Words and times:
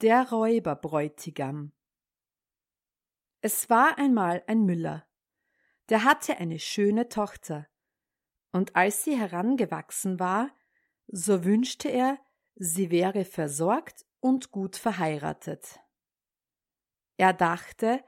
Der 0.00 0.28
Räuberbräutigam 0.28 1.72
Es 3.40 3.70
war 3.70 3.96
einmal 3.96 4.42
ein 4.48 4.64
Müller, 4.64 5.06
der 5.88 6.02
hatte 6.02 6.36
eine 6.38 6.58
schöne 6.58 7.08
Tochter, 7.08 7.68
und 8.50 8.74
als 8.74 9.04
sie 9.04 9.16
herangewachsen 9.16 10.18
war, 10.18 10.50
so 11.06 11.44
wünschte 11.44 11.90
er, 11.90 12.18
sie 12.56 12.90
wäre 12.90 13.24
versorgt 13.24 14.04
und 14.18 14.50
gut 14.50 14.74
verheiratet. 14.74 15.78
Er 17.16 17.32
dachte, 17.32 18.04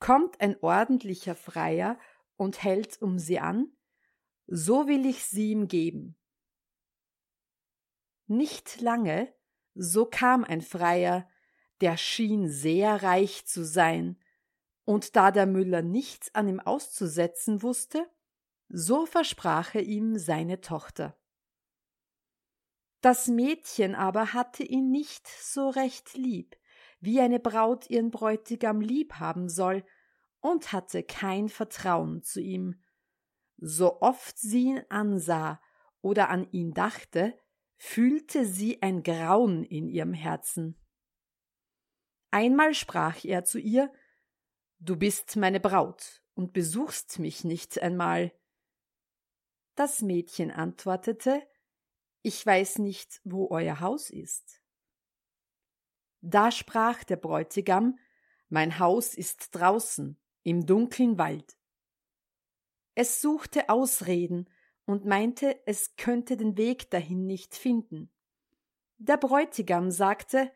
kommt 0.00 0.40
ein 0.40 0.60
ordentlicher 0.60 1.36
Freier 1.36 1.96
und 2.34 2.64
hält 2.64 3.00
um 3.00 3.20
sie 3.20 3.38
an, 3.38 3.72
so 4.48 4.88
will 4.88 5.06
ich 5.06 5.24
sie 5.24 5.52
ihm 5.52 5.68
geben. 5.68 6.18
Nicht 8.26 8.80
lange 8.80 9.32
so 9.80 10.06
kam 10.06 10.42
ein 10.42 10.60
Freier, 10.60 11.28
der 11.80 11.96
schien 11.96 12.48
sehr 12.48 13.02
reich 13.04 13.46
zu 13.46 13.64
sein, 13.64 14.18
und 14.84 15.14
da 15.14 15.30
der 15.30 15.46
Müller 15.46 15.82
nichts 15.82 16.34
an 16.34 16.48
ihm 16.48 16.58
auszusetzen 16.58 17.62
wusste, 17.62 18.10
so 18.68 19.06
versprach 19.06 19.74
er 19.74 19.82
ihm 19.82 20.18
seine 20.18 20.60
Tochter. 20.60 21.16
Das 23.02 23.28
Mädchen 23.28 23.94
aber 23.94 24.32
hatte 24.32 24.64
ihn 24.64 24.90
nicht 24.90 25.28
so 25.28 25.68
recht 25.68 26.14
lieb, 26.14 26.56
wie 26.98 27.20
eine 27.20 27.38
Braut 27.38 27.88
ihren 27.88 28.10
Bräutigam 28.10 28.80
lieb 28.80 29.14
haben 29.14 29.48
soll, 29.48 29.84
und 30.40 30.72
hatte 30.72 31.02
kein 31.02 31.48
Vertrauen 31.48 32.22
zu 32.22 32.40
ihm. 32.40 32.82
So 33.58 34.00
oft 34.00 34.38
sie 34.38 34.66
ihn 34.66 34.82
ansah 34.88 35.60
oder 36.00 36.30
an 36.30 36.50
ihn 36.50 36.72
dachte, 36.72 37.38
fühlte 37.78 38.44
sie 38.44 38.82
ein 38.82 39.02
Grauen 39.02 39.64
in 39.64 39.88
ihrem 39.88 40.12
Herzen. 40.12 40.76
Einmal 42.30 42.74
sprach 42.74 43.24
er 43.24 43.44
zu 43.44 43.58
ihr 43.58 43.90
Du 44.80 44.96
bist 44.96 45.34
meine 45.36 45.58
Braut 45.58 46.22
und 46.34 46.52
besuchst 46.52 47.18
mich 47.18 47.42
nicht 47.42 47.80
einmal. 47.80 48.32
Das 49.74 50.02
Mädchen 50.02 50.50
antwortete 50.50 51.42
Ich 52.22 52.44
weiß 52.44 52.78
nicht, 52.78 53.20
wo 53.24 53.48
euer 53.50 53.80
Haus 53.80 54.10
ist. 54.10 54.62
Da 56.20 56.50
sprach 56.50 57.02
der 57.04 57.16
Bräutigam 57.16 57.98
Mein 58.48 58.78
Haus 58.78 59.14
ist 59.14 59.54
draußen, 59.54 60.20
im 60.42 60.66
dunklen 60.66 61.18
Wald. 61.18 61.56
Es 62.94 63.20
suchte 63.20 63.68
Ausreden, 63.68 64.48
und 64.88 65.04
meinte, 65.04 65.60
es 65.66 65.96
könnte 65.96 66.38
den 66.38 66.56
Weg 66.56 66.88
dahin 66.90 67.26
nicht 67.26 67.54
finden. 67.54 68.10
Der 68.96 69.18
Bräutigam 69.18 69.90
sagte 69.90 70.50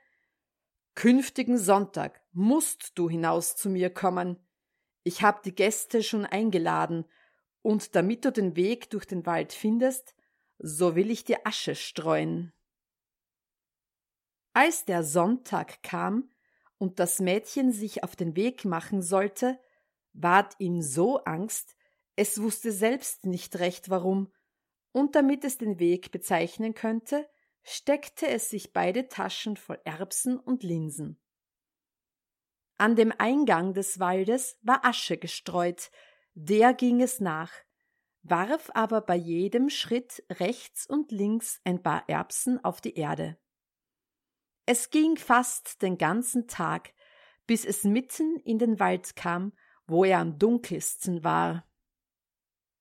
Künftigen 0.94 1.58
Sonntag 1.58 2.22
musst 2.33 2.92
du 2.94 3.11
hinaus 3.11 3.56
zu 3.56 3.69
mir 3.69 3.91
kommen. 3.92 4.39
Ich 5.05 5.22
hab 5.22 5.42
die 5.42 5.55
Gäste 5.55 6.02
schon 6.02 6.24
eingeladen, 6.24 7.05
und 7.61 7.94
damit 7.94 8.24
du 8.24 8.33
den 8.33 8.56
Weg 8.56 8.89
durch 8.89 9.05
den 9.05 9.27
Wald 9.27 9.52
findest, 9.52 10.17
so 10.58 10.96
will 10.96 11.11
ich 11.11 11.24
dir 11.24 11.46
Asche 11.46 11.74
streuen. 11.74 12.55
Als 14.55 14.86
der 14.86 15.05
Sonntag 15.05 15.83
kam 15.83 16.30
und 16.79 17.01
das 17.01 17.20
Mädchen 17.20 17.70
sich 17.70 18.02
auf 18.02 18.17
den 18.17 18.35
Weg 18.35 18.64
machen 18.64 19.02
sollte, 19.02 19.61
ward 20.14 20.55
ihm 20.58 20.80
so 20.80 21.18
Angst, 21.24 21.77
es 22.22 22.40
wusste 22.40 22.70
selbst 22.70 23.27
nicht 23.27 23.58
recht 23.58 23.90
warum, 23.90 24.33
und 24.92 25.16
damit 25.16 25.42
es 25.42 25.58
den 25.58 25.80
Weg 25.80 26.12
bezeichnen 26.12 26.72
könnte, 26.72 27.28
steckte 27.64 28.28
es 28.28 28.48
sich 28.48 28.72
beide 28.72 29.08
Taschen 29.08 29.56
voll 29.56 29.80
Erbsen 29.83 30.38
und 30.38 30.62
Linsen. 30.62 31.20
An 32.77 32.94
dem 32.94 33.12
Eingang 33.18 33.74
des 33.74 33.98
Waldes 33.98 34.56
war 34.62 34.84
Asche 34.84 35.18
gestreut, 35.18 35.90
der 36.34 36.74
ging 36.74 37.02
es 37.02 37.18
nach, 37.18 37.50
warf 38.22 38.70
aber 38.72 39.00
bei 39.00 39.16
jedem 39.16 39.68
Schritt 39.68 40.22
rechts 40.30 40.86
und 40.86 41.11
links 41.11 41.61
ein 41.64 41.82
paar 41.82 42.08
Erbsen 42.08 42.64
auf 42.64 42.80
die 42.80 42.94
Erde. 42.94 43.36
Es 44.64 44.90
ging 44.90 45.16
fast 45.16 45.82
den 45.82 45.98
ganzen 45.98 46.46
Tag, 46.46 46.94
bis 47.48 47.64
es 47.64 47.82
mitten 47.82 48.36
in 48.44 48.61
den 48.61 48.78
Wald 48.78 49.16
kam, 49.16 49.52
wo 49.88 50.05
er 50.05 50.20
am 50.20 50.38
dunkelsten 50.38 51.24
war. 51.24 51.66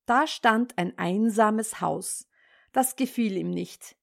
Da 0.05 0.27
stand 0.27 0.77
ein 0.77 0.97
einsames 0.97 1.81
Haus, 1.81 2.27
das 2.71 2.95
gefiel 2.95 3.37
ihm 3.37 3.49
nicht, 3.49 3.95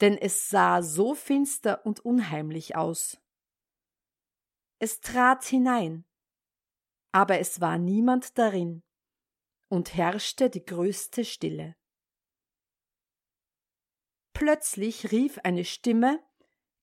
denn 0.00 0.18
es 0.18 0.48
sah 0.48 0.82
so 0.82 1.14
finster 1.14 1.84
und 1.86 2.00
unheimlich 2.00 2.76
aus. 2.76 3.18
Es 4.78 5.00
trat 5.00 5.44
hinein, 5.44 6.04
aber 7.12 7.38
es 7.38 7.60
war 7.60 7.78
niemand 7.78 8.38
darin, 8.38 8.82
und 9.68 9.94
herrschte 9.94 10.50
die 10.50 10.64
größte 10.64 11.24
Stille. 11.24 11.76
Plötzlich 14.32 15.10
rief 15.12 15.38
eine 15.44 15.64
Stimme 15.64 16.22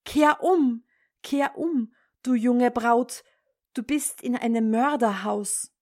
Kehr 0.04 0.42
um, 0.42 0.84
kehr 1.22 1.56
um, 1.56 1.94
du 2.22 2.34
junge 2.34 2.70
Braut, 2.70 3.24
du 3.72 3.82
bist 3.82 4.22
in 4.22 4.36
einem 4.36 4.70
Mörderhaus. 4.70 5.73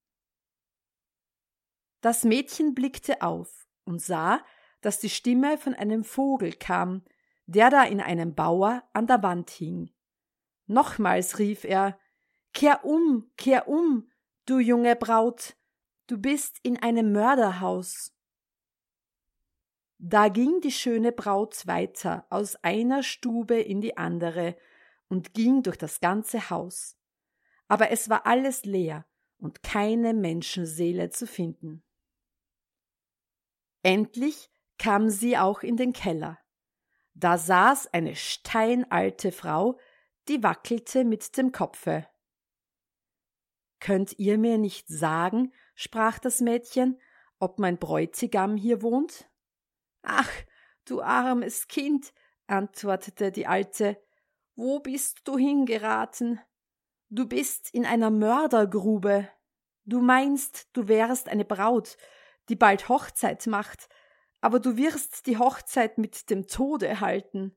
Das 2.03 2.25
Mädchen 2.25 2.75
blickte 2.75 3.21
auf 3.21 3.65
und 3.85 4.01
sah, 4.01 4.43
dass 4.81 4.99
die 4.99 5.09
Stimme 5.09 5.57
von 5.57 5.73
einem 5.73 6.03
Vogel 6.03 6.51
kam, 6.51 7.01
der 7.45 7.69
da 7.69 7.83
in 7.85 8.01
einem 8.01 8.35
Bauer 8.35 8.83
an 8.91 9.07
der 9.07 9.23
Wand 9.23 9.49
hing. 9.49 9.89
Nochmals 10.67 11.39
rief 11.39 11.63
er 11.63 11.97
Kehr 12.51 12.83
um, 12.83 13.31
kehr 13.37 13.69
um, 13.69 14.11
du 14.45 14.59
junge 14.59 14.97
Braut, 14.97 15.55
du 16.07 16.17
bist 16.17 16.59
in 16.61 16.77
einem 16.83 17.13
Mörderhaus. 17.13 18.13
Da 19.97 20.27
ging 20.27 20.59
die 20.59 20.73
schöne 20.73 21.13
Braut 21.13 21.65
weiter 21.67 22.27
aus 22.29 22.57
einer 22.65 23.01
Stube 23.01 23.61
in 23.61 23.79
die 23.79 23.95
andere 23.95 24.57
und 25.07 25.33
ging 25.33 25.63
durch 25.63 25.77
das 25.77 26.01
ganze 26.01 26.49
Haus. 26.49 26.97
Aber 27.69 27.91
es 27.91 28.09
war 28.09 28.25
alles 28.25 28.65
leer 28.65 29.05
und 29.37 29.63
keine 29.63 30.13
Menschenseele 30.13 31.09
zu 31.09 31.25
finden. 31.27 31.81
Endlich 33.83 34.49
kam 34.77 35.09
sie 35.09 35.37
auch 35.37 35.61
in 35.61 35.77
den 35.77 35.93
Keller. 35.93 36.39
Da 37.13 37.37
saß 37.37 37.93
eine 37.93 38.15
steinalte 38.15 39.31
Frau, 39.31 39.77
die 40.27 40.41
wackelte 40.41 41.03
mit 41.03 41.37
dem 41.37 41.51
Kopfe. 41.51 42.07
Könnt 43.79 44.17
ihr 44.17 44.37
mir 44.37 44.57
nicht 44.57 44.87
sagen, 44.87 45.53
sprach 45.75 46.17
das 46.17 46.39
Mädchen, 46.39 46.99
ob 47.39 47.59
mein 47.59 47.77
Bräutigam 47.77 48.55
hier 48.55 48.81
wohnt? 48.81 49.29
Ach, 50.01 50.31
du 50.85 51.01
armes 51.01 51.67
Kind, 51.67 52.13
antwortete 52.47 53.31
die 53.31 53.45
Alte, 53.45 54.01
wo 54.55 54.79
bist 54.79 55.21
du 55.25 55.37
hingeraten? 55.37 56.39
Du 57.09 57.27
bist 57.27 57.73
in 57.73 57.85
einer 57.85 58.09
Mördergrube. 58.09 59.27
Du 59.83 59.99
meinst, 59.99 60.69
du 60.73 60.87
wärst 60.87 61.27
eine 61.27 61.45
Braut, 61.45 61.97
die 62.49 62.55
bald 62.55 62.89
Hochzeit 62.89 63.47
macht, 63.47 63.89
aber 64.41 64.59
du 64.59 64.75
wirst 64.77 65.25
die 65.27 65.37
Hochzeit 65.37 65.97
mit 65.97 66.29
dem 66.29 66.47
Tode 66.47 66.99
halten. 66.99 67.55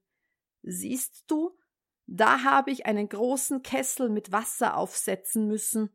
Siehst 0.63 1.25
du, 1.27 1.59
da 2.07 2.45
habe 2.45 2.71
ich 2.71 2.87
einen 2.87 3.09
großen 3.09 3.63
Kessel 3.63 4.09
mit 4.09 4.31
Wasser 4.31 4.77
aufsetzen 4.77 5.49
müssen. 5.49 5.91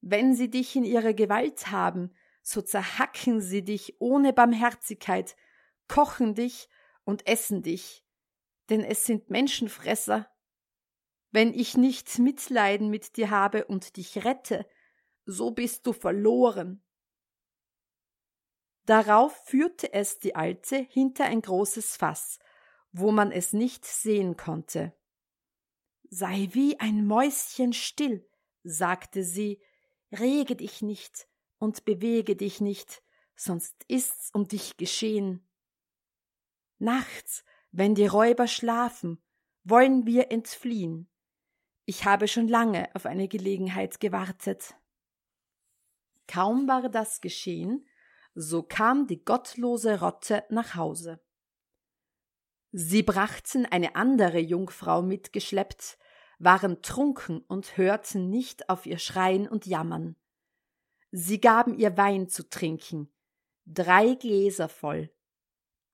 Wenn 0.00 0.34
sie 0.34 0.50
dich 0.50 0.76
in 0.76 0.84
ihre 0.84 1.14
Gewalt 1.14 1.70
haben, 1.70 2.14
so 2.42 2.62
zerhacken 2.62 3.40
sie 3.40 3.64
dich 3.64 4.00
ohne 4.00 4.32
Barmherzigkeit, 4.32 5.36
kochen 5.88 6.34
dich 6.34 6.68
und 7.04 7.26
essen 7.26 7.62
dich, 7.62 8.04
denn 8.70 8.84
es 8.84 9.04
sind 9.04 9.30
Menschenfresser. 9.30 10.30
Wenn 11.32 11.52
ich 11.52 11.76
nicht 11.76 12.18
Mitleiden 12.18 12.88
mit 12.88 13.16
dir 13.16 13.30
habe 13.30 13.64
und 13.66 13.96
dich 13.96 14.24
rette, 14.24 14.66
so 15.26 15.50
bist 15.50 15.86
du 15.86 15.92
verloren. 15.92 16.82
Darauf 18.90 19.36
führte 19.44 19.92
es 19.92 20.18
die 20.18 20.34
Alte 20.34 20.74
hinter 20.74 21.26
ein 21.26 21.42
großes 21.42 21.96
Fass, 21.96 22.40
wo 22.90 23.12
man 23.12 23.30
es 23.30 23.52
nicht 23.52 23.84
sehen 23.84 24.36
konnte. 24.36 24.92
Sei 26.08 26.48
wie 26.50 26.80
ein 26.80 27.06
Mäuschen 27.06 27.72
still, 27.72 28.28
sagte 28.64 29.22
sie, 29.22 29.62
rege 30.10 30.56
dich 30.56 30.82
nicht 30.82 31.28
und 31.60 31.84
bewege 31.84 32.34
dich 32.34 32.60
nicht, 32.60 33.00
sonst 33.36 33.76
ist's 33.86 34.30
um 34.32 34.48
dich 34.48 34.76
geschehen. 34.76 35.48
Nachts, 36.80 37.44
wenn 37.70 37.94
die 37.94 38.08
Räuber 38.08 38.48
schlafen, 38.48 39.22
wollen 39.62 40.04
wir 40.04 40.32
entfliehen. 40.32 41.08
Ich 41.84 42.06
habe 42.06 42.26
schon 42.26 42.48
lange 42.48 42.92
auf 42.96 43.06
eine 43.06 43.28
Gelegenheit 43.28 44.00
gewartet. 44.00 44.74
Kaum 46.26 46.66
war 46.66 46.88
das 46.88 47.20
geschehen, 47.20 47.86
so 48.34 48.62
kam 48.62 49.06
die 49.06 49.24
gottlose 49.24 50.00
Rotte 50.00 50.44
nach 50.50 50.74
Hause. 50.74 51.20
Sie 52.72 53.02
brachten 53.02 53.66
eine 53.66 53.96
andere 53.96 54.38
Jungfrau 54.38 55.02
mitgeschleppt, 55.02 55.98
waren 56.38 56.82
trunken 56.82 57.40
und 57.40 57.76
hörten 57.76 58.30
nicht 58.30 58.68
auf 58.68 58.86
ihr 58.86 58.98
Schreien 58.98 59.48
und 59.48 59.66
Jammern. 59.66 60.16
Sie 61.10 61.40
gaben 61.40 61.74
ihr 61.74 61.96
Wein 61.96 62.28
zu 62.28 62.48
trinken, 62.48 63.12
drei 63.66 64.14
Gläser 64.14 64.68
voll, 64.68 65.10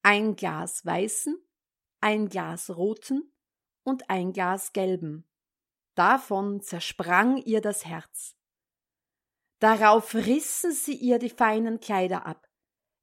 ein 0.03 0.37
Glas 0.37 0.85
weißen, 0.85 1.43
ein 2.01 2.29
Glas 2.29 2.77
roten 2.77 3.33
und 3.83 4.11
ein 4.11 4.33
Glas 4.33 4.73
gelben. 4.75 5.27
Davon 5.95 6.61
zersprang 6.61 7.39
ihr 7.39 7.63
das 7.63 7.87
Herz. 7.87 8.37
Darauf 9.59 10.15
rissen 10.15 10.73
sie 10.73 10.95
ihr 10.95 11.19
die 11.19 11.31
feinen 11.31 11.81
Kleider 11.81 12.27
ab, 12.27 12.47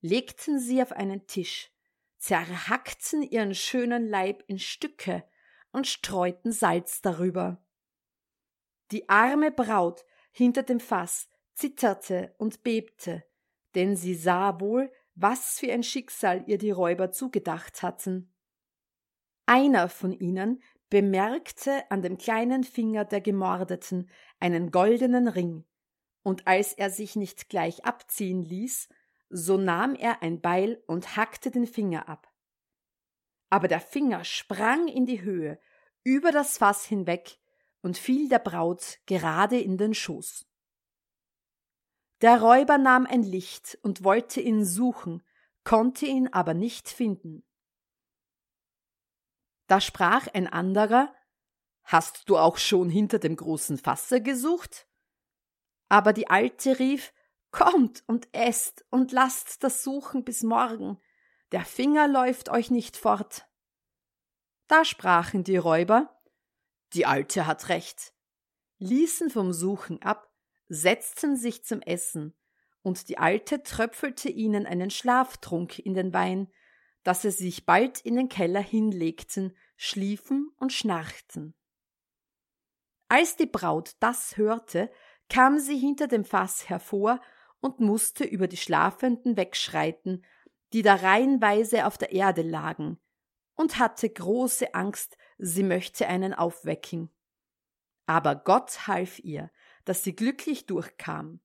legten 0.02 0.60
sie 0.60 0.82
auf 0.82 0.92
einen 0.92 1.26
Tisch, 1.26 1.72
zerhackten 2.18 3.24
ihren 3.24 3.56
schönen 3.56 4.08
Leib 4.08 4.44
in 4.48 4.60
Stücke 4.60 5.24
und 5.72 5.88
streuten 5.88 6.52
Salz 6.52 7.02
darüber. 7.02 7.64
Die 8.92 9.10
arme 9.10 9.52
Braut 9.52 10.06
hinter 10.32 10.62
dem 10.64 10.80
Fass 10.80 11.28
zitterte 11.56 12.36
und 12.38 12.64
bebte, 12.64 13.24
denn 13.74 13.96
sie 13.96 14.16
sah 14.16 14.60
wohl, 14.60 14.92
was 15.16 15.60
für 15.60 15.72
ein 15.72 15.84
Schicksal 15.84 16.44
ihr 16.48 16.58
die 16.58 16.72
Räuber 16.72 17.12
zugedacht 17.12 17.82
hatten. 17.82 18.34
Einer 19.46 19.90
von 19.90 20.12
ihnen 20.12 20.62
bemerkte 20.90 21.90
an 21.90 22.02
dem 22.02 22.18
kleinen 22.18 22.64
Finger 22.64 23.06
der 23.06 23.22
Gemordeten 23.22 24.10
einen 24.40 24.72
goldenen 24.72 25.28
Ring, 25.28 25.66
und 26.24 26.48
als 26.48 26.74
er 26.74 26.90
sich 26.90 27.16
nicht 27.16 27.50
gleich 27.50 27.86
abziehen 27.86 28.42
ließ, 28.42 28.90
so 29.30 29.58
nahm 29.58 29.96
er 29.96 30.22
ein 30.22 30.42
Beil 30.42 30.82
und 30.88 31.16
hackte 31.16 31.52
den 31.52 31.68
Finger 31.68 32.08
ab. 32.08 32.32
Aber 33.50 33.68
der 33.68 33.82
Finger 33.82 34.24
sprang 34.24 34.88
in 34.88 35.06
die 35.06 35.22
Höhe, 35.22 35.60
über 36.04 36.32
das 36.32 36.58
Fass 36.58 36.86
hinweg 36.86 37.38
und 37.82 37.98
fiel 37.98 38.30
der 38.30 38.40
Braut 38.40 39.00
gerade 39.06 39.60
in 39.60 39.78
den 39.78 39.94
Schoß. 39.94 40.46
Der 42.22 42.42
Räuber 42.42 42.78
nahm 42.78 43.06
ein 43.06 43.24
Licht 43.24 43.78
und 43.82 44.04
wollte 44.04 44.40
ihn 44.40 44.64
suchen, 44.66 45.22
konnte 45.64 46.06
ihn 46.06 46.30
aber 46.30 46.54
nicht 46.54 46.88
finden. 46.88 47.44
Da 49.68 49.82
sprach 49.82 50.28
ein 50.34 50.48
anderer 50.48 51.14
Hast 51.84 52.30
du 52.30 52.38
auch 52.38 52.58
schon 52.58 52.90
hinter 52.90 53.20
dem 53.20 53.36
großen 53.36 53.78
Fasse 53.78 54.22
gesucht? 54.22 54.88
Aber 55.94 56.12
die 56.12 56.28
Alte 56.28 56.80
rief 56.80 57.14
Kommt 57.52 58.04
und 58.08 58.28
esst 58.32 58.84
und 58.90 59.12
lasst 59.12 59.64
das 59.64 59.84
Suchen 59.84 60.24
bis 60.24 60.42
morgen, 60.42 61.00
der 61.52 61.64
Finger 61.66 62.08
läuft 62.08 62.50
euch 62.50 62.72
nicht 62.72 62.98
fort. 62.98 63.46
Da 64.68 64.86
sprachen 64.86 65.44
die 65.44 65.58
Räuber, 65.58 66.20
die 66.94 67.06
Alte 67.06 67.46
hat 67.46 67.70
recht, 67.70 68.12
ließen 68.80 69.30
vom 69.30 69.54
Suchen 69.54 70.02
ab, 70.02 70.34
setzten 70.68 71.38
sich 71.38 71.64
zum 71.64 71.84
Essen, 71.84 72.34
und 72.82 73.08
die 73.08 73.20
Alte 73.20 73.62
tröpfelte 73.62 74.30
ihnen 74.30 74.66
einen 74.66 74.90
Schlaftrunk 74.90 75.78
in 75.78 75.94
den 75.94 76.12
Wein, 76.12 76.52
dass 77.04 77.22
sie 77.22 77.30
sich 77.30 77.68
bald 77.68 78.02
in 78.02 78.16
den 78.16 78.30
Keller 78.30 78.62
hinlegten, 78.62 79.56
schliefen 79.78 80.50
und 80.58 80.74
schnarchten. 80.74 81.54
Als 83.10 83.36
die 83.36 83.46
Braut 83.46 83.96
das 84.00 84.38
hörte, 84.38 84.90
kam 85.30 85.60
sie 85.60 85.78
hinter 85.78 86.08
dem 86.08 86.26
Fass 86.26 86.70
hervor 86.70 87.20
und 87.60 87.80
musste 87.80 88.24
über 88.24 88.48
die 88.48 88.58
Schlafenden 88.58 89.38
wegschreiten, 89.38 90.26
die 90.74 90.82
da 90.82 90.96
reihenweise 90.96 91.86
auf 91.86 91.98
der 91.98 92.12
Erde 92.12 92.42
lagen, 92.42 93.00
und 93.56 93.80
hatte 93.80 94.10
große 94.10 94.74
Angst, 94.74 95.18
sie 95.38 95.64
möchte 95.64 96.08
einen 96.08 96.34
aufwecken. 96.34 97.10
Aber 98.06 98.36
Gott 98.36 98.88
half 98.88 99.20
ihr, 99.20 99.52
dass 99.86 100.04
sie 100.04 100.16
glücklich 100.16 100.66
durchkam. 100.66 101.40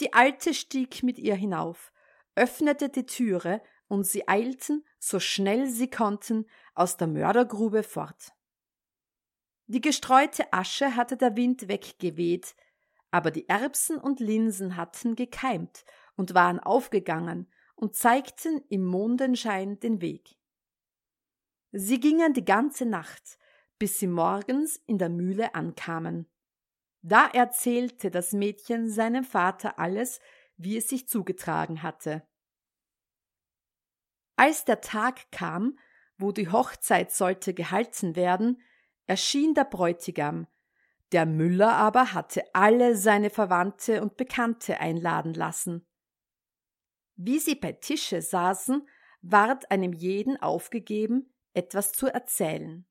Die 0.00 0.12
Alte 0.12 0.52
stieg 0.52 1.02
mit 1.02 1.18
ihr 1.18 1.36
hinauf, 1.36 1.92
öffnete 2.34 2.88
die 2.88 3.06
Türe, 3.06 3.62
und 3.88 4.04
sie 4.04 4.26
eilten, 4.26 4.86
so 4.98 5.20
schnell 5.20 5.68
sie 5.68 5.90
konnten, 5.90 6.46
aus 6.74 6.96
der 6.96 7.08
Mördergrube 7.08 7.82
fort. 7.82 8.32
Die 9.72 9.80
gestreute 9.80 10.52
Asche 10.52 10.96
hatte 10.96 11.16
der 11.16 11.34
Wind 11.34 11.66
weggeweht, 11.66 12.54
aber 13.10 13.30
die 13.30 13.48
Erbsen 13.48 13.96
und 13.96 14.20
Linsen 14.20 14.76
hatten 14.76 15.16
gekeimt 15.16 15.86
und 16.14 16.34
waren 16.34 16.60
aufgegangen 16.60 17.50
und 17.74 17.96
zeigten 17.96 18.62
im 18.68 18.84
Mondenschein 18.84 19.80
den 19.80 20.02
Weg. 20.02 20.36
Sie 21.70 22.00
gingen 22.00 22.34
die 22.34 22.44
ganze 22.44 22.84
Nacht, 22.84 23.38
bis 23.78 23.98
sie 23.98 24.08
morgens 24.08 24.76
in 24.76 24.98
der 24.98 25.08
Mühle 25.08 25.54
ankamen. 25.54 26.30
Da 27.00 27.26
erzählte 27.28 28.10
das 28.10 28.34
Mädchen 28.34 28.90
seinem 28.90 29.24
Vater 29.24 29.78
alles, 29.78 30.20
wie 30.58 30.76
es 30.76 30.90
sich 30.90 31.08
zugetragen 31.08 31.82
hatte. 31.82 32.28
Als 34.36 34.66
der 34.66 34.82
Tag 34.82 35.32
kam, 35.32 35.78
wo 36.18 36.30
die 36.30 36.50
Hochzeit 36.50 37.10
sollte 37.10 37.54
gehalten 37.54 38.16
werden, 38.16 38.60
erschien 39.12 39.52
der 39.52 39.64
Bräutigam, 39.64 40.46
der 41.12 41.26
Müller 41.26 41.74
aber 41.74 42.14
hatte 42.14 42.42
alle 42.54 42.96
seine 42.96 43.28
Verwandte 43.28 44.00
und 44.00 44.16
Bekannte 44.16 44.80
einladen 44.80 45.34
lassen. 45.34 45.86
Wie 47.16 47.38
sie 47.38 47.54
bei 47.54 47.72
Tische 47.72 48.22
saßen, 48.22 48.88
ward 49.20 49.70
einem 49.70 49.92
jeden 49.92 50.40
aufgegeben, 50.40 51.30
etwas 51.52 51.92
zu 51.92 52.06
erzählen. 52.06 52.86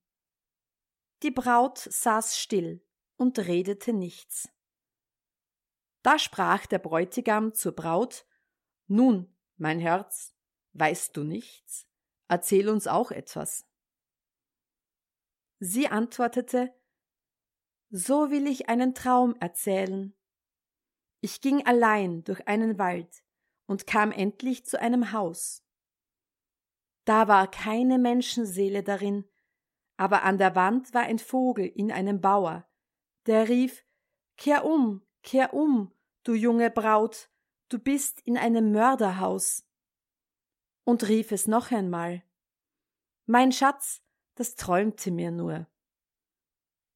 Die 1.24 1.32
Braut 1.32 1.80
saß 1.80 2.38
still 2.38 2.86
und 3.18 3.40
redete 3.40 3.92
nichts. 3.92 4.48
Da 6.04 6.20
sprach 6.20 6.68
der 6.68 6.78
Bräutigam 6.78 7.56
zur 7.56 7.72
Braut 7.72 8.28
Nun, 8.86 9.36
mein 9.58 9.80
Herz, 9.80 10.36
weißt 10.74 11.18
du 11.18 11.24
nichts? 11.24 11.88
Erzähl 12.28 12.70
uns 12.70 12.86
auch 12.86 13.10
etwas. 13.10 13.66
Sie 15.64 15.88
antwortete 15.88 16.74
so 17.92 18.32
will 18.32 18.48
ich 18.48 18.68
einen 18.68 18.96
Traum 18.96 19.36
erzählen. 19.40 20.16
Ich 21.20 21.40
ging 21.40 21.66
allein 21.68 22.24
durch 22.24 22.48
einen 22.48 22.80
Wald 22.80 23.24
und 23.68 23.86
kam 23.86 24.12
endlich 24.12 24.66
zu 24.66 24.80
einem 24.80 25.12
Haus. 25.12 25.64
Da 27.06 27.28
war 27.28 27.52
keine 27.52 28.00
Menschenseele 28.00 28.82
darin, 28.82 29.26
aber 29.98 30.24
an 30.24 30.40
der 30.40 30.56
Wand 30.56 30.96
war 30.96 31.04
ein 31.04 31.20
Vogel 31.20 31.68
in 31.68 31.92
einem 31.92 32.22
Bauer, 32.22 32.68
der 33.28 33.48
rief 33.48 33.86
Kehr 34.38 34.66
um, 34.66 35.06
kehr 35.22 35.54
um, 35.54 35.94
du 36.24 36.34
junge 36.34 36.72
Braut, 36.72 37.30
du 37.70 37.78
bist 37.78 38.22
in 38.22 38.36
einem 38.36 38.72
Mörderhaus. 38.72 39.68
Und 40.86 41.08
rief 41.08 41.32
es 41.32 41.46
noch 41.46 41.70
einmal 41.70 42.24
Mein 43.28 43.52
Schatz, 43.52 44.02
das 44.36 44.56
träumte 44.56 45.12
mir 45.12 45.32
nur. 45.32 45.68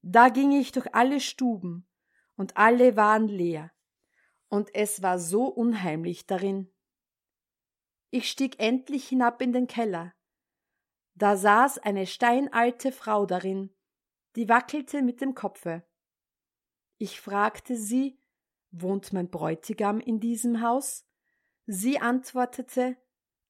Da 0.01 0.29
ging 0.29 0.51
ich 0.51 0.71
durch 0.71 0.93
alle 0.93 1.19
Stuben, 1.19 1.87
und 2.37 2.57
alle 2.57 2.95
waren 2.95 3.27
leer, 3.27 3.71
und 4.49 4.73
es 4.75 5.01
war 5.01 5.19
so 5.19 5.45
unheimlich 5.45 6.27
darin. 6.27 6.71
Ich 8.11 8.29
stieg 8.29 8.59
endlich 8.59 9.07
hinab 9.07 9.41
in 9.41 9.51
den 9.51 9.67
Keller. 9.67 10.13
Da 11.15 11.37
saß 11.37 11.79
eine 11.79 12.07
steinalte 12.07 12.91
Frau 12.91 13.25
darin, 13.25 13.73
die 14.35 14.49
wackelte 14.49 15.01
mit 15.01 15.21
dem 15.21 15.33
Kopfe. 15.33 15.83
Ich 16.97 17.19
fragte 17.19 17.75
sie, 17.75 18.19
wohnt 18.71 19.13
mein 19.13 19.29
Bräutigam 19.29 19.99
in 19.99 20.19
diesem 20.19 20.61
Haus? 20.61 21.05
Sie 21.65 21.99
antwortete, 21.99 22.97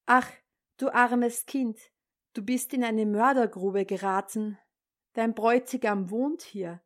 Ach, 0.06 0.30
du 0.76 0.88
armes 0.92 1.46
Kind, 1.46 1.78
du 2.36 2.42
bist 2.42 2.72
in 2.74 2.84
eine 2.84 3.06
Mördergrube 3.06 3.86
geraten, 3.86 4.58
Dein 5.16 5.34
Bräutigam 5.34 6.10
wohnt 6.10 6.42
hier, 6.42 6.82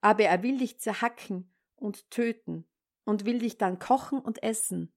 aber 0.00 0.22
er 0.22 0.44
will 0.44 0.58
dich 0.58 0.78
zerhacken 0.78 1.52
und 1.74 2.12
töten 2.12 2.64
und 3.04 3.24
will 3.24 3.40
dich 3.40 3.58
dann 3.58 3.80
kochen 3.80 4.20
und 4.20 4.40
essen. 4.44 4.94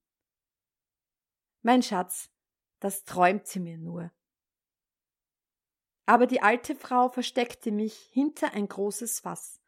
Mein 1.64 1.82
Schatz, 1.82 2.30
das 2.80 3.06
träumt 3.06 3.48
sie 3.48 3.60
mir 3.60 3.80
nur. 3.80 4.12
Aber 6.06 6.28
die 6.28 6.44
alte 6.44 6.76
Frau 6.76 7.10
versteckte 7.10 7.72
mich 7.72 7.96
hinter 8.12 8.54
ein 8.54 8.68
großes 8.68 9.22
Fass, 9.22 9.60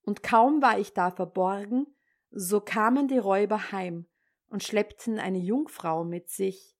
und 0.00 0.22
kaum 0.22 0.62
war 0.62 0.78
ich 0.78 0.94
da 0.94 1.10
verborgen, 1.10 1.86
so 2.30 2.62
kamen 2.62 3.06
die 3.06 3.18
Räuber 3.18 3.70
heim 3.70 4.06
und 4.48 4.64
schleppten 4.64 5.18
eine 5.18 5.40
Jungfrau 5.40 6.04
mit 6.04 6.30
sich. 6.30 6.75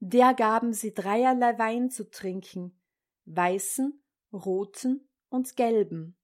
Der 0.00 0.34
gaben 0.34 0.72
sie 0.72 0.92
dreierlei 0.92 1.58
Wein 1.58 1.90
zu 1.90 2.10
trinken, 2.10 2.78
weißen, 3.24 4.02
roten 4.32 5.08
und 5.28 5.56
gelben. 5.56 6.16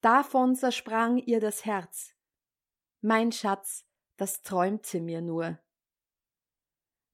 Davon 0.00 0.54
zersprang 0.54 1.18
ihr 1.18 1.40
das 1.40 1.64
Herz. 1.64 2.14
Mein 3.00 3.32
Schatz, 3.32 3.84
das 4.16 4.42
träumte 4.42 5.00
mir 5.00 5.20
nur. 5.20 5.58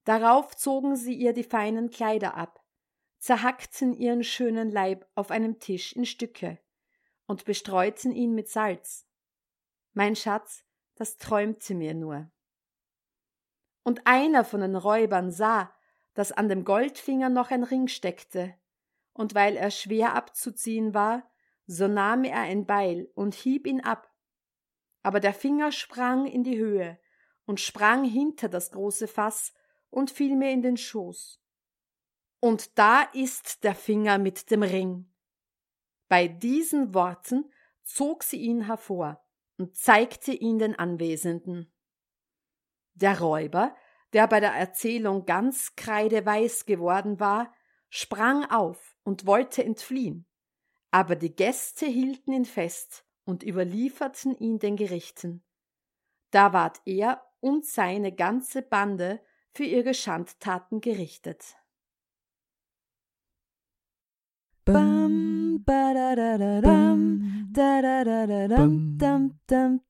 Darauf 0.04 0.54
zogen 0.54 0.96
sie 0.96 1.14
ihr 1.14 1.32
die 1.32 1.44
feinen 1.44 1.90
Kleider 1.90 2.34
ab, 2.34 2.62
zerhackten 3.18 3.94
ihren 3.94 4.22
schönen 4.22 4.70
Leib 4.70 5.08
auf 5.14 5.30
einem 5.30 5.58
Tisch 5.58 5.94
in 5.94 6.04
Stücke 6.04 6.58
und 7.26 7.46
bestreuten 7.46 8.12
ihn 8.12 8.34
mit 8.34 8.48
Salz. 8.48 9.06
Mein 9.94 10.14
Schatz, 10.14 10.64
das 10.94 11.16
träumte 11.16 11.74
mir 11.74 11.94
nur. 11.94 12.30
Und 13.84 14.06
einer 14.06 14.44
von 14.44 14.60
den 14.60 14.76
Räubern 14.76 15.30
sah, 15.30 15.72
dass 16.14 16.32
an 16.32 16.48
dem 16.48 16.64
Goldfinger 16.64 17.28
noch 17.28 17.50
ein 17.50 17.62
Ring 17.62 17.86
steckte, 17.86 18.54
und 19.12 19.34
weil 19.34 19.56
er 19.56 19.70
schwer 19.70 20.14
abzuziehen 20.14 20.92
war, 20.92 21.30
so 21.66 21.86
nahm 21.86 22.24
er 22.24 22.40
ein 22.40 22.66
Beil 22.66 23.08
und 23.14 23.34
hieb 23.34 23.66
ihn 23.66 23.80
ab. 23.80 24.12
Aber 25.02 25.20
der 25.20 25.32
Finger 25.32 25.70
sprang 25.70 26.26
in 26.26 26.42
die 26.42 26.58
Höhe 26.58 26.98
und 27.46 27.60
sprang 27.60 28.04
hinter 28.04 28.48
das 28.48 28.70
große 28.72 29.06
Fass 29.06 29.54
und 29.90 30.10
fiel 30.10 30.34
mir 30.34 30.50
in 30.50 30.62
den 30.62 30.76
Schoß. 30.76 31.40
Und 32.40 32.78
da 32.78 33.02
ist 33.12 33.64
der 33.64 33.74
Finger 33.74 34.18
mit 34.18 34.50
dem 34.50 34.62
Ring. 34.62 35.10
Bei 36.08 36.28
diesen 36.28 36.92
Worten 36.92 37.50
zog 37.82 38.22
sie 38.22 38.38
ihn 38.38 38.66
hervor 38.66 39.24
und 39.56 39.76
zeigte 39.76 40.32
ihn 40.32 40.58
den 40.58 40.78
Anwesenden. 40.78 41.72
Der 42.94 43.20
Räuber, 43.20 43.74
der 44.12 44.28
bei 44.28 44.40
der 44.40 44.52
Erzählung 44.52 45.26
ganz 45.26 45.74
kreideweiß 45.76 46.66
geworden 46.66 47.18
war, 47.18 47.52
sprang 47.90 48.44
auf 48.50 48.96
und 49.02 49.26
wollte 49.26 49.64
entfliehen, 49.64 50.26
aber 50.90 51.16
die 51.16 51.34
Gäste 51.34 51.86
hielten 51.86 52.32
ihn 52.32 52.44
fest 52.44 53.04
und 53.24 53.42
überlieferten 53.42 54.36
ihn 54.36 54.58
den 54.58 54.76
Gerichten. 54.76 55.44
Da 56.30 56.52
ward 56.52 56.80
er 56.84 57.22
und 57.40 57.66
seine 57.66 58.12
ganze 58.12 58.62
Bande 58.62 59.20
für 59.52 59.64
ihre 59.64 59.94
Schandtaten 59.94 60.80
gerichtet. 60.80 61.56
Bam, 64.64 65.62
ba 65.64 65.92
da 65.94 66.14
da 66.14 66.38
da 66.38 66.60
dam, 66.60 67.50
da 67.52 67.82
da 67.82 68.04
da 68.04 68.26
da 68.26 68.48
dam, 68.48 68.96
dam 68.98 69.40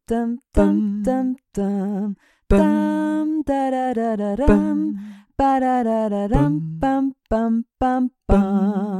dam 0.06 0.40
dam 0.52 1.36
dam 1.52 2.16
dam 2.48 2.58
dam, 2.58 3.42
dam 3.42 3.42
da 3.42 3.70
da 3.70 3.92
da 3.94 4.16
da 4.16 4.46
dam, 4.46 4.98
ba 5.38 5.60
da 5.60 5.82
da 5.82 6.08
da 6.08 6.28
dam, 6.28 6.60
bam 6.80 7.12
bam 7.30 7.64
bam 7.80 8.10
bam. 8.28 8.93